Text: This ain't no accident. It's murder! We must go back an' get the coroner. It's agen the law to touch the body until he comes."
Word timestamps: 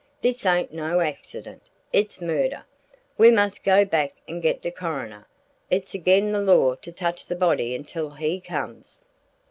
This 0.19 0.47
ain't 0.47 0.73
no 0.73 0.99
accident. 0.99 1.61
It's 1.93 2.21
murder! 2.21 2.65
We 3.19 3.29
must 3.29 3.63
go 3.63 3.85
back 3.85 4.15
an' 4.27 4.39
get 4.39 4.63
the 4.63 4.71
coroner. 4.71 5.27
It's 5.69 5.93
agen 5.93 6.31
the 6.31 6.41
law 6.41 6.73
to 6.73 6.91
touch 6.91 7.27
the 7.27 7.35
body 7.35 7.75
until 7.75 8.09
he 8.09 8.39
comes." 8.39 9.03